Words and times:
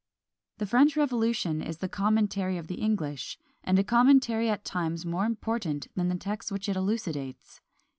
The 0.57 0.65
French 0.65 0.97
Revolution 0.97 1.61
is 1.61 1.77
the 1.77 1.87
commentary 1.87 2.57
of 2.57 2.65
the 2.65 2.81
English; 2.81 3.37
and 3.63 3.77
a 3.77 3.83
commentary 3.83 4.49
at 4.49 4.65
times 4.65 5.05
more 5.05 5.25
important 5.27 5.89
than 5.95 6.07
the 6.09 6.15
text 6.15 6.51
which 6.51 6.67
it 6.67 6.75
elucidates. 6.75 7.61